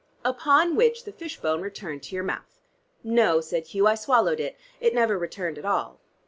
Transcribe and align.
"Upon 0.25 0.75
which 0.75 1.03
the 1.03 1.11
fish 1.11 1.39
bone 1.39 1.61
returned 1.61 2.01
to 2.01 2.15
your 2.15 2.23
mouth?" 2.23 2.59
"No," 3.03 3.39
said 3.39 3.67
Hugh. 3.67 3.85
"I 3.85 3.93
swallowed 3.93 4.39
it. 4.39 4.57
It 4.79 4.95
never 4.95 5.15
returned 5.15 5.59
at 5.59 5.65
all." 5.65 5.99